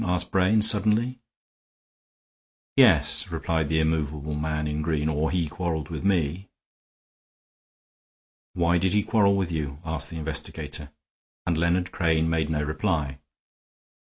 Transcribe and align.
asked 0.03 0.31
Brain, 0.31 0.63
suddenly. 0.63 1.19
"Yes," 2.75 3.29
replied 3.31 3.69
the 3.69 3.79
immovable 3.79 4.33
man 4.33 4.65
in 4.67 4.81
green. 4.81 5.07
"Or 5.07 5.29
he 5.29 5.47
quarreled 5.47 5.89
with 5.89 6.03
me." 6.03 6.49
"Why 8.53 8.79
did 8.79 8.93
he 8.93 9.03
quarrel 9.03 9.35
with 9.35 9.51
you?" 9.51 9.77
asked 9.85 10.09
the 10.09 10.17
investigator; 10.17 10.89
and 11.45 11.55
Leonard 11.55 11.91
Crane 11.91 12.27
made 12.27 12.49
no 12.49 12.63
reply. 12.63 13.19